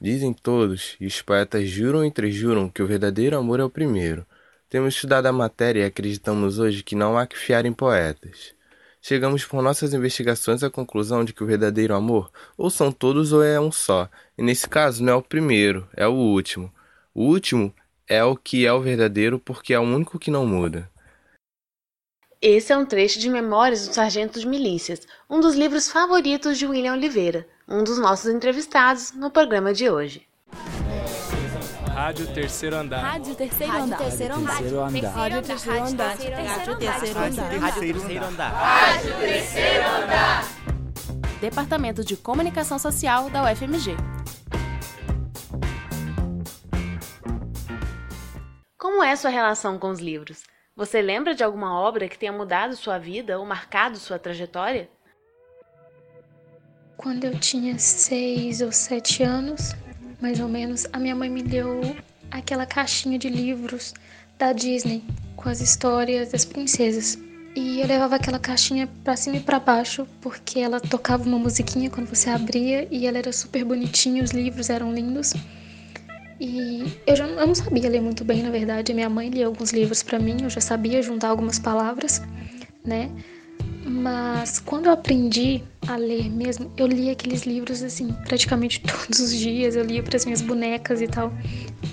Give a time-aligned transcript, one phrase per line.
[0.00, 4.24] Dizem todos, e os poetas juram e trejuram que o verdadeiro amor é o primeiro.
[4.70, 8.54] Temos estudado a matéria e acreditamos hoje que não há que fiar em poetas.
[9.02, 13.42] Chegamos por nossas investigações à conclusão de que o verdadeiro amor ou são todos ou
[13.42, 14.08] é um só,
[14.38, 16.72] e nesse caso não é o primeiro, é o último.
[17.14, 17.74] O último
[18.08, 20.90] é o que é o verdadeiro porque é o único que não muda.
[22.40, 26.66] Esse é um trecho de Memórias do Sargento de Milícias, um dos livros favoritos de
[26.66, 30.26] William Oliveira, um dos nossos entrevistados no programa de hoje.
[31.94, 33.00] Rádio Terceiro Andar.
[33.00, 33.98] Rádio Terceiro Andar.
[33.98, 34.52] Terceiro Andar.
[34.52, 35.12] Rádio Terceiro Andar.
[35.14, 36.06] Rádio Terceiro Andar.
[36.08, 38.52] Rádio Terceiro Andar.
[38.52, 40.44] Rádio Terceiro Andar.
[41.40, 43.96] Departamento de Comunicação Social da UFMG.
[48.76, 50.42] Como é sua relação com os livros?
[50.74, 54.88] Você lembra de alguma obra que tenha mudado sua vida ou marcado sua trajetória?
[57.02, 59.74] Quando eu tinha seis ou sete anos,
[60.20, 61.96] mais ou menos, a minha mãe me deu
[62.30, 63.94] aquela caixinha de livros
[64.38, 65.02] da Disney
[65.34, 67.18] com as histórias das princesas.
[67.56, 71.88] E eu levava aquela caixinha para cima e para baixo porque ela tocava uma musiquinha
[71.88, 75.32] quando você abria e ela era super bonitinha, os livros eram lindos.
[76.38, 78.92] E eu já eu não sabia ler muito bem, na verdade.
[78.92, 82.20] Minha mãe lia alguns livros para mim, eu já sabia juntar algumas palavras,
[82.84, 83.10] né?
[84.00, 89.30] Mas quando eu aprendi a ler mesmo, eu li aqueles livros assim, praticamente todos os
[89.30, 91.30] dias, eu lia para as minhas bonecas e tal.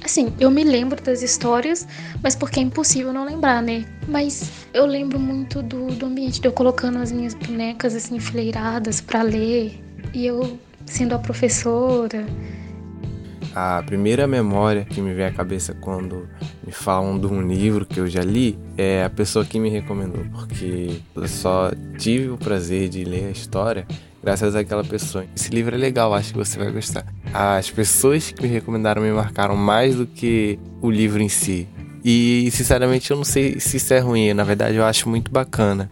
[0.04, 1.86] Assim, eu me lembro das histórias,
[2.24, 3.86] mas porque é impossível não lembrar, né?
[4.08, 9.02] Mas eu lembro muito do, do ambiente, de eu colocando as minhas bonecas assim enfileiradas
[9.02, 9.78] para ler,
[10.14, 12.26] e eu sendo a professora,
[13.56, 16.28] a primeira memória que me vem à cabeça quando
[16.66, 20.26] me falam de um livro que eu já li é a pessoa que me recomendou,
[20.32, 23.88] porque eu só tive o prazer de ler a história
[24.22, 25.26] graças àquela pessoa.
[25.36, 27.06] Esse livro é legal, acho que você vai gostar.
[27.34, 31.68] As pessoas que me recomendaram me marcaram mais do que o livro em si.
[32.04, 35.90] E sinceramente eu não sei se isso é ruim, na verdade eu acho muito bacana.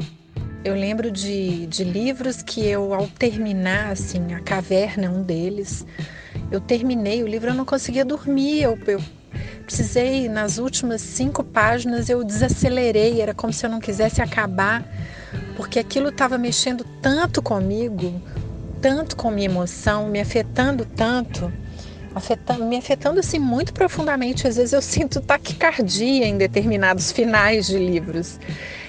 [0.65, 5.85] Eu lembro de, de livros que eu, ao terminar, assim, A Caverna, um deles,
[6.49, 8.99] eu terminei o livro, eu não conseguia dormir, eu, eu
[9.63, 14.83] precisei, nas últimas cinco páginas, eu desacelerei, era como se eu não quisesse acabar,
[15.55, 18.19] porque aquilo estava mexendo tanto comigo,
[18.81, 21.53] tanto com minha emoção, me afetando tanto,
[22.15, 24.47] afetando, me afetando assim muito profundamente.
[24.47, 28.39] Às vezes eu sinto taquicardia em determinados finais de livros.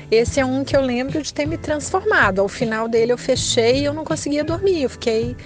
[0.09, 2.41] Esse é um que eu lembro de ter me transformado.
[2.41, 4.85] Ao final dele eu fechei e eu não conseguia dormir.
[4.85, 5.37] Eu fiquei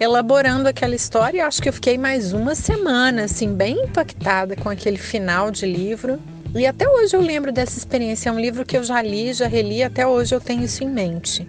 [0.00, 1.46] elaborando aquela história.
[1.46, 6.20] Acho que eu fiquei mais uma semana, assim, bem impactada com aquele final de livro.
[6.52, 8.28] E até hoje eu lembro dessa experiência.
[8.28, 10.88] É um livro que eu já li, já reli, até hoje eu tenho isso em
[10.88, 11.48] mente.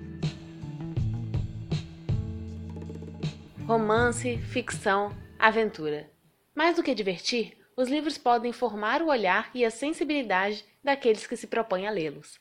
[3.65, 6.07] Romance, ficção, aventura.
[6.53, 11.35] Mais do que divertir, os livros podem formar o olhar e a sensibilidade daqueles que
[11.35, 12.39] se propõem a lê-los.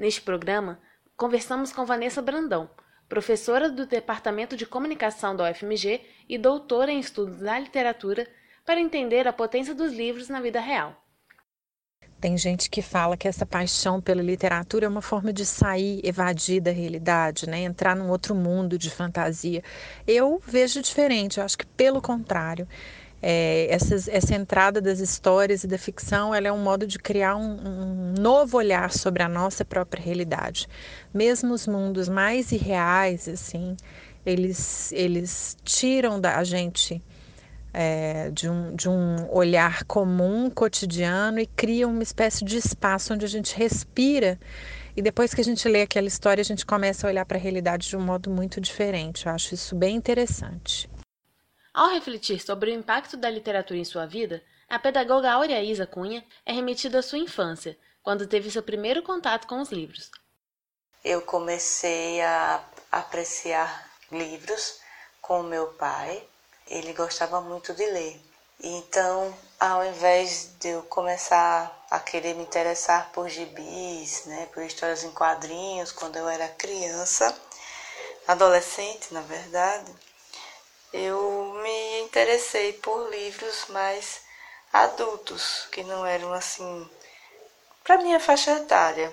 [0.00, 0.80] Neste programa,
[1.14, 2.70] conversamos com Vanessa Brandão,
[3.06, 8.26] professora do Departamento de Comunicação da UFMG e doutora em Estudos da Literatura,
[8.64, 10.96] para entender a potência dos livros na vida real.
[12.18, 16.62] Tem gente que fala que essa paixão pela literatura é uma forma de sair, evadir
[16.62, 17.60] da realidade, né?
[17.60, 19.62] entrar num outro mundo de fantasia.
[20.06, 22.66] Eu vejo diferente, eu acho que pelo contrário.
[23.22, 27.52] É, essa entrada das histórias e da ficção ela é um modo de criar um,
[27.52, 30.66] um, novo olhar sobre a nossa própria realidade.
[31.12, 33.76] Mesmo os mundos mais irreais, assim,
[34.24, 37.02] eles, eles tiram da gente
[37.72, 43.24] é, de, um, de um olhar comum, cotidiano, e criam uma espécie de espaço onde
[43.24, 44.38] a gente respira.
[44.96, 47.40] E depois que a gente lê aquela história, a gente começa a olhar para a
[47.40, 49.26] realidade de um modo muito diferente.
[49.26, 50.88] Eu acho isso bem interessante.
[51.72, 56.24] Ao refletir sobre o impacto da literatura em sua vida, a pedagoga Aurea Isa Cunha
[56.44, 60.10] é remetida à sua infância, quando teve seu primeiro contato com os livros.
[61.04, 64.80] Eu comecei a apreciar livros
[65.20, 66.22] com meu pai.
[66.66, 68.20] Ele gostava muito de ler.
[68.62, 75.04] Então, ao invés de eu começar a querer me interessar por gibis, né, por histórias
[75.04, 77.34] em quadrinhos, quando eu era criança,
[78.28, 79.90] adolescente, na verdade,
[80.92, 84.22] eu me interessei por livros mais
[84.72, 86.88] adultos, que não eram assim
[87.84, 89.12] para minha faixa etária.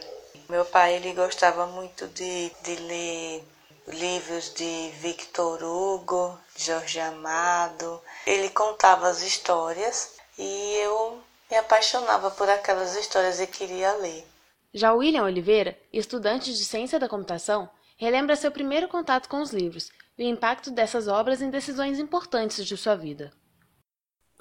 [0.49, 3.43] Meu pai ele gostava muito de, de ler
[3.87, 8.01] livros de Victor Hugo, Jorge Amado.
[8.25, 14.25] Ele contava as histórias e eu me apaixonava por aquelas histórias e queria ler.
[14.73, 19.91] Já William Oliveira, estudante de ciência da computação, relembra seu primeiro contato com os livros
[20.17, 23.31] e o impacto dessas obras em decisões importantes de sua vida.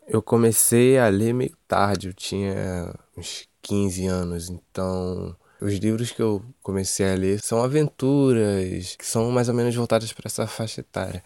[0.07, 6.23] Eu comecei a ler meio tarde, eu tinha uns 15 anos, então os livros que
[6.23, 10.81] eu comecei a ler são aventuras, que são mais ou menos voltadas para essa faixa
[10.81, 11.25] etária.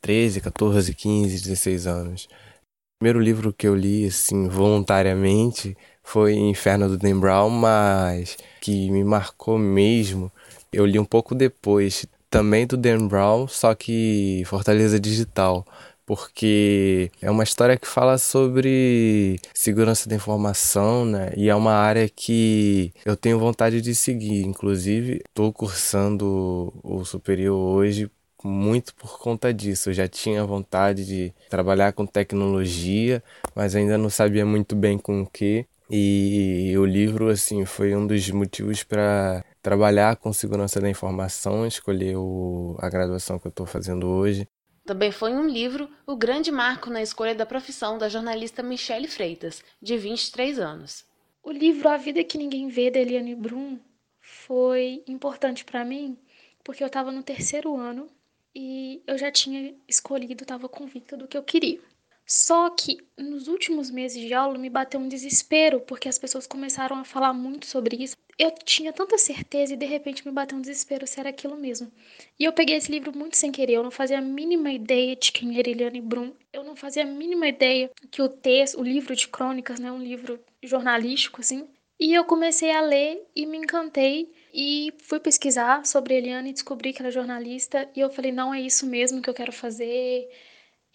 [0.00, 2.24] 13, 14, 15, 16 anos.
[2.24, 8.90] O primeiro livro que eu li, assim, voluntariamente, foi Inferno do Dan Brown, mas que
[8.90, 10.32] me marcou mesmo,
[10.72, 12.06] eu li um pouco depois,
[12.36, 15.64] também do Dan Brown, só que Fortaleza Digital
[16.04, 21.32] porque é uma história que fala sobre segurança da informação, né?
[21.36, 24.44] E é uma área que eu tenho vontade de seguir.
[24.44, 28.08] Inclusive, estou cursando o superior hoje
[28.44, 29.90] muito por conta disso.
[29.90, 33.20] Eu já tinha vontade de trabalhar com tecnologia,
[33.52, 35.66] mas ainda não sabia muito bem com o que.
[35.90, 42.16] E o livro, assim, foi um dos motivos para trabalhar com segurança da informação, escolher
[42.16, 44.46] o, a graduação que eu estou fazendo hoje.
[44.84, 49.64] Também foi um livro o grande marco na escolha da profissão da jornalista Michele Freitas,
[49.82, 51.04] de 23 anos.
[51.42, 53.76] O livro A Vida que Ninguém Vê, da Eliane Brum,
[54.20, 56.16] foi importante para mim
[56.62, 58.06] porque eu estava no terceiro ano
[58.54, 61.80] e eu já tinha escolhido, estava convicta do que eu queria.
[62.24, 66.96] Só que nos últimos meses de aula me bateu um desespero, porque as pessoas começaram
[66.98, 68.16] a falar muito sobre isso.
[68.38, 71.90] Eu tinha tanta certeza e de repente me bateu um desespero se era aquilo mesmo.
[72.38, 75.32] E eu peguei esse livro muito sem querer, eu não fazia a mínima ideia de
[75.32, 76.32] quem era Eliane Brum.
[76.52, 80.02] Eu não fazia a mínima ideia que o texto, o livro de crônicas, né, um
[80.02, 81.66] livro jornalístico assim.
[81.98, 86.92] E eu comecei a ler e me encantei e fui pesquisar sobre Eliane e descobri
[86.92, 90.28] que era jornalista e eu falei, não é isso mesmo que eu quero fazer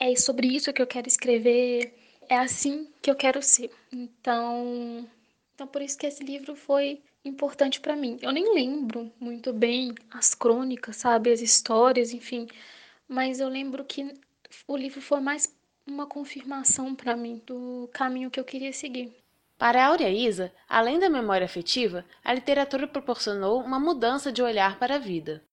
[0.02, 1.94] é sobre isso que eu quero escrever,
[2.28, 3.70] é assim que eu quero ser.
[3.92, 5.08] Então,
[5.54, 8.18] então por isso que esse livro foi importante para mim.
[8.22, 12.48] Eu nem lembro muito bem as crônicas, sabe, as histórias, enfim,
[13.08, 14.14] mas eu lembro que
[14.68, 15.54] o livro foi mais
[15.86, 19.16] uma confirmação para mim do caminho que eu queria seguir.
[19.58, 24.96] Para Áurea Isa, além da memória afetiva, a literatura proporcionou uma mudança de olhar para
[24.96, 25.44] a vida.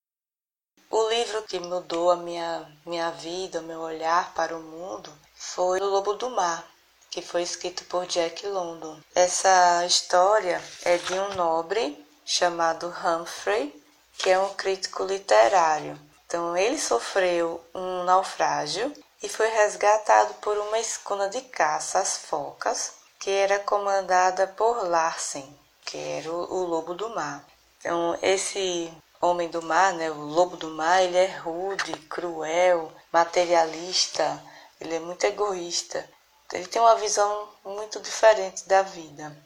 [0.90, 5.78] O livro que mudou a minha, minha vida, o meu olhar para o mundo, foi
[5.80, 6.66] O Lobo do Mar,
[7.10, 8.98] que foi escrito por Jack London.
[9.14, 13.74] Essa história é de um nobre chamado Humphrey,
[14.18, 15.98] que é um crítico literário.
[16.26, 22.92] Então, ele sofreu um naufrágio e foi resgatado por uma escuna de caça às focas,
[23.18, 27.44] que era comandada por Larsen, que era o, o lobo do mar.
[27.80, 34.42] Então, esse homem do mar, né, o lobo do mar, ele é rude, cruel, materialista,
[34.80, 36.08] ele é muito egoísta.
[36.52, 39.36] Ele tem uma visão muito diferente da vida.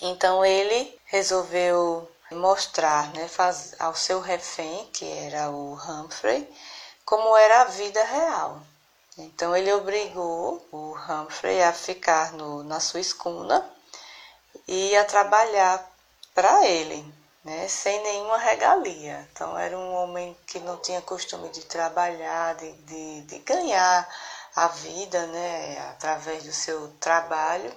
[0.00, 6.48] Então ele resolveu mostrar né, faz, ao seu refém, que era o Humphrey,
[7.04, 8.60] como era a vida real.
[9.18, 13.68] Então ele obrigou o Humphrey a ficar no, na sua escuna
[14.68, 15.84] e a trabalhar
[16.32, 17.04] para ele
[17.44, 19.28] né, sem nenhuma regalia.
[19.32, 24.08] Então era um homem que não tinha costume de trabalhar, de, de, de ganhar
[24.60, 27.74] a vida né, através do seu trabalho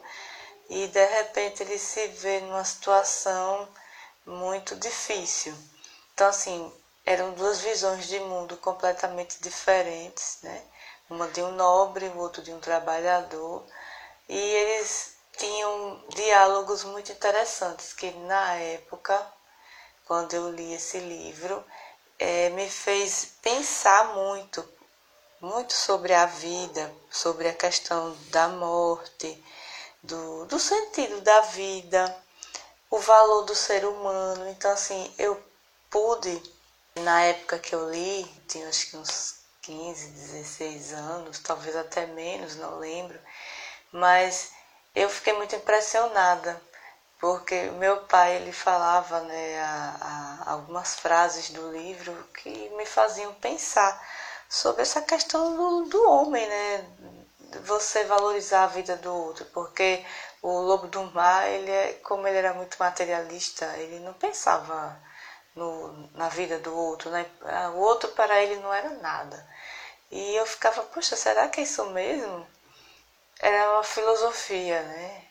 [0.69, 3.69] e de repente ele se vê numa situação
[4.25, 5.56] muito difícil.
[6.13, 6.74] Então assim,
[7.06, 10.62] eram duas visões de mundo completamente diferentes, né?
[11.09, 13.65] Uma de um nobre, o outro de um trabalhador,
[14.27, 19.25] e eles tinham diálogos muito interessantes que na época
[20.06, 21.63] quando eu li esse livro,
[22.19, 24.68] é, me fez pensar muito,
[25.44, 29.44] muito sobre a vida, sobre a questão da morte,
[30.02, 32.18] do, do sentido da vida,
[32.90, 34.50] o valor do ser humano.
[34.50, 35.38] Então, assim, eu
[35.90, 36.42] pude,
[36.95, 42.56] na época que eu li, tinha acho que uns 15, 16 anos, talvez até menos,
[42.56, 43.19] não lembro,
[43.92, 44.54] mas
[44.95, 46.59] eu fiquei muito impressionada
[47.19, 53.33] porque meu pai ele falava né, a, a, algumas frases do livro que me faziam
[53.35, 54.02] pensar
[54.50, 56.85] sobre essa questão do, do homem, né?
[57.66, 60.04] Você valorizar a vida do outro, porque
[60.42, 65.00] o lobo do mar, ele é, como ele era muito materialista, ele não pensava
[65.56, 67.26] no, na vida do outro, né?
[67.76, 69.47] O outro para ele não era nada.
[70.12, 72.47] E eu ficava, poxa, será que é isso mesmo?
[73.40, 75.23] Era uma filosofia, né?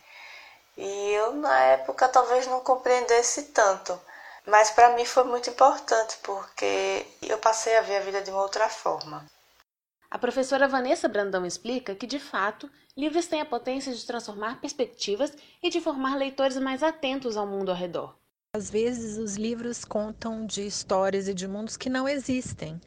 [0.76, 4.00] E eu, na época, talvez não compreendesse tanto.
[4.46, 8.42] Mas para mim foi muito importante, porque eu passei a ver a vida de uma
[8.42, 9.25] outra forma.
[10.11, 15.32] A professora Vanessa Brandão explica que, de fato, livros têm a potência de transformar perspectivas
[15.62, 18.14] e de formar leitores mais atentos ao mundo ao redor.
[18.54, 22.78] Às vezes, os livros contam de histórias e de mundos que não existem.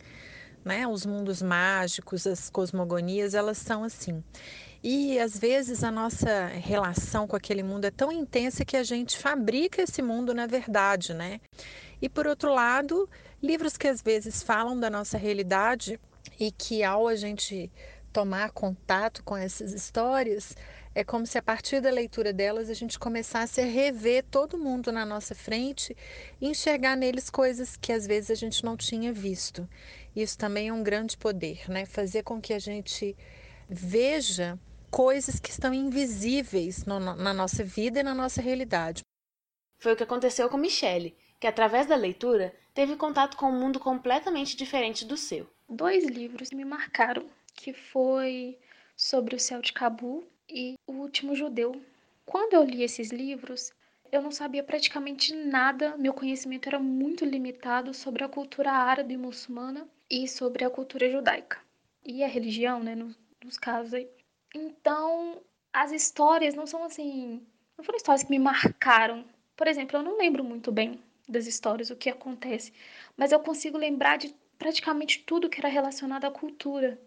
[0.65, 0.87] Né?
[0.87, 4.23] Os mundos mágicos, as cosmogonias, elas são assim.
[4.83, 9.17] E às vezes a nossa relação com aquele mundo é tão intensa que a gente
[9.17, 11.39] fabrica esse mundo na verdade, né?
[12.01, 13.09] E por outro lado,
[13.41, 15.99] livros que às vezes falam da nossa realidade
[16.39, 17.71] e que ao a gente
[18.11, 20.55] tomar contato com essas histórias,
[20.95, 24.93] é como se a partir da leitura delas a gente começasse a rever todo mundo
[24.93, 25.95] na nossa frente
[26.39, 29.67] e enxergar neles coisas que às vezes a gente não tinha visto.
[30.15, 31.85] Isso também é um grande poder, né?
[31.85, 33.13] Fazer com que a gente
[33.67, 34.57] veja
[34.89, 39.01] coisas que estão invisíveis no, na nossa vida e na nossa realidade.
[39.77, 43.81] Foi o que aconteceu com Michele, que através da leitura teve contato com um mundo
[43.81, 45.45] completamente diferente do seu.
[45.67, 48.57] Dois livros me marcaram, que foi
[48.95, 51.81] sobre o céu de Cabu e O Último Judeu.
[52.25, 53.71] Quando eu li esses livros,
[54.11, 59.17] eu não sabia praticamente nada, meu conhecimento era muito limitado sobre a cultura árabe e
[59.17, 61.59] muçulmana e sobre a cultura judaica.
[62.03, 64.07] E a religião, né, nos, nos casos aí.
[64.53, 65.41] Então,
[65.73, 67.45] as histórias não são assim.
[67.77, 69.25] Não foram histórias que me marcaram.
[69.55, 72.71] Por exemplo, eu não lembro muito bem das histórias, o que acontece,
[73.17, 76.99] mas eu consigo lembrar de praticamente tudo que era relacionado à cultura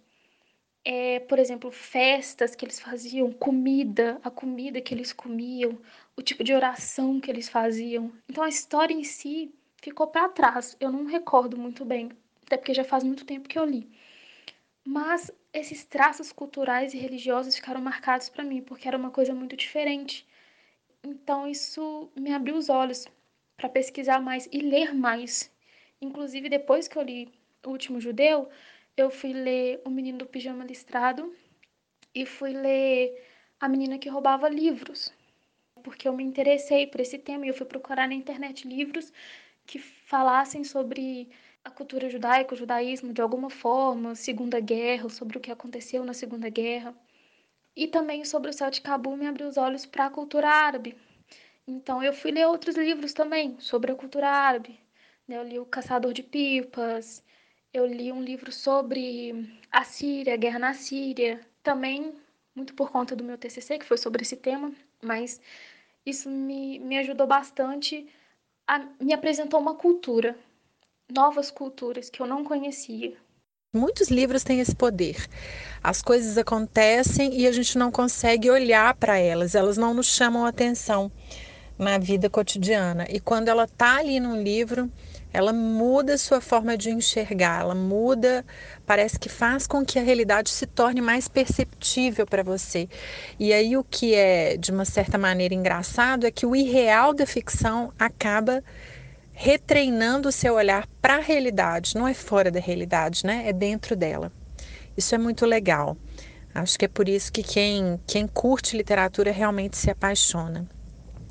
[0.85, 5.79] é, por exemplo, festas que eles faziam, comida, a comida que eles comiam,
[6.17, 8.13] o tipo de oração que eles faziam.
[8.29, 10.77] Então a história em si ficou para trás.
[10.81, 12.11] Eu não recordo muito bem,
[12.47, 13.89] até porque já faz muito tempo que eu li.
[14.85, 19.57] Mas esses traços culturais e religiosos ficaram marcados para mim, porque era uma coisa muito
[19.57, 20.27] diferente.
[21.05, 23.07] Então isso me abriu os olhos
[23.57, 25.51] para pesquisar mais e ler mais.
[26.01, 27.33] Inclusive depois que eu li
[27.67, 28.49] O Último Judeu,
[29.01, 31.35] eu fui ler O Menino do Pijama Listrado
[32.15, 33.25] e fui ler
[33.61, 35.13] A Menina que Roubava Livros,
[35.83, 39.13] porque eu me interessei por esse tema e eu fui procurar na internet livros
[39.67, 41.29] que falassem sobre
[41.65, 46.15] a cultura judaica, o judaísmo de alguma forma, Segunda Guerra, sobre o que aconteceu na
[46.15, 46.95] Segunda Guerra.
[47.77, 50.97] E também sobre o céu de Cabul me abriu os olhos para a cultura árabe.
[51.67, 54.81] Então eu fui ler outros livros também sobre a cultura árabe.
[55.29, 57.23] Eu li O Caçador de Pipas,
[57.73, 62.15] eu li um livro sobre a Síria, a guerra na Síria, também
[62.55, 64.73] muito por conta do meu TCC, que foi sobre esse tema,
[65.03, 65.41] mas
[66.05, 68.07] isso me, me ajudou bastante,
[68.67, 70.37] a, me apresentou uma cultura,
[71.11, 73.17] novas culturas que eu não conhecia.
[73.75, 75.29] Muitos livros têm esse poder.
[75.83, 80.47] As coisas acontecem e a gente não consegue olhar para elas, elas não nos chamam
[80.47, 81.13] atenção
[81.79, 83.07] na vida cotidiana.
[83.09, 84.91] E quando ela está ali num livro,
[85.33, 88.45] ela muda sua forma de enxergar, ela muda,
[88.87, 92.89] parece que faz com que a realidade se torne mais perceptível para você.
[93.39, 97.27] E aí o que é de uma certa maneira engraçado é que o irreal da
[97.27, 98.65] ficção acaba
[99.33, 103.45] retreinando o seu olhar para a realidade, não é fora da realidade, né?
[103.47, 104.33] É dentro dela.
[104.97, 105.97] Isso é muito legal.
[106.53, 110.67] Acho que é por isso que quem, quem curte literatura realmente se apaixona.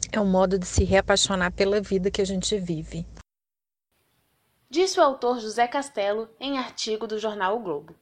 [0.10, 3.06] É um modo de se reapaixonar pela vida que a gente vive
[4.70, 7.96] disse o autor José Castelo em artigo do jornal O Globo.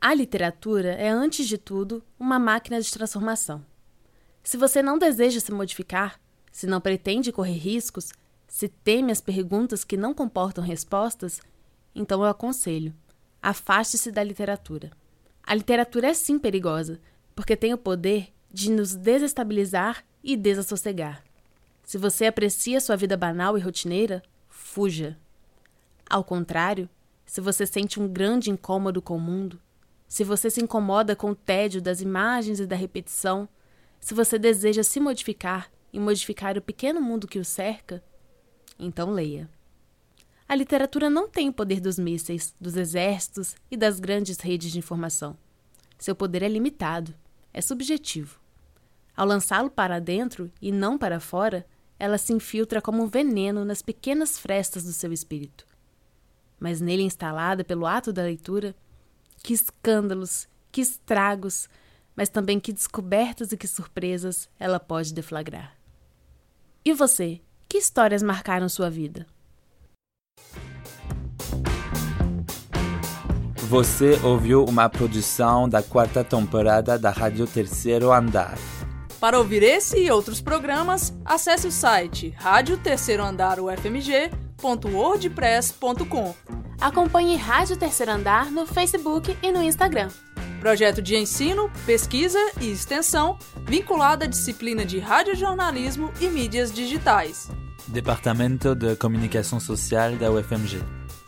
[0.00, 3.64] A literatura é, antes de tudo, uma máquina de transformação.
[4.42, 6.20] Se você não deseja se modificar,
[6.52, 8.12] se não pretende correr riscos,
[8.46, 11.40] se teme as perguntas que não comportam respostas,
[11.94, 12.94] então eu aconselho:
[13.40, 14.90] afaste-se da literatura.
[15.42, 17.00] A literatura é sim perigosa,
[17.34, 21.24] porque tem o poder de nos desestabilizar e desassossegar.
[21.82, 25.18] Se você aprecia sua vida banal e rotineira, fuja.
[26.08, 26.88] Ao contrário,
[27.24, 29.60] se você sente um grande incômodo com o mundo,
[30.06, 33.48] se você se incomoda com o tédio das imagens e da repetição,
[33.98, 38.04] se você deseja se modificar e modificar o pequeno mundo que o cerca,
[38.78, 39.48] então leia.
[40.46, 44.78] A literatura não tem o poder dos mísseis, dos exércitos e das grandes redes de
[44.78, 45.36] informação.
[45.98, 47.14] Seu poder é limitado,
[47.52, 48.38] é subjetivo.
[49.16, 51.66] Ao lançá-lo para dentro e não para fora,
[51.98, 55.64] ela se infiltra como um veneno nas pequenas frestas do seu espírito
[56.64, 58.74] mas nele instalada pelo ato da leitura,
[59.42, 61.68] que escândalos, que estragos,
[62.16, 65.76] mas também que descobertas e que surpresas ela pode deflagrar.
[66.82, 69.26] E você, que histórias marcaram sua vida?
[73.68, 78.56] Você ouviu uma produção da quarta temporada da Rádio Terceiro Andar.
[79.20, 86.34] Para ouvir esse e outros programas, acesse o site Rádio Terceiro Andar UFMG www.wordpress.com.
[86.80, 90.08] Acompanhe Rádio Terceiro Andar no Facebook e no Instagram.
[90.60, 97.50] Projeto de ensino, pesquisa e extensão vinculado à disciplina de radiojornalismo e mídias digitais.
[97.86, 100.82] Departamento de Comunicação Social da UFMG.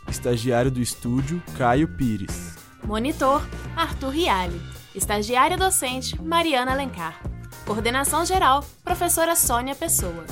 [0.08, 2.54] Estagiário do estúdio, Caio Pires.
[2.82, 4.60] Monitor, Arthur Riale.
[4.94, 7.20] Estagiária docente, Mariana Alencar.
[7.66, 10.24] Coordenação geral, professora Sônia Pessoa.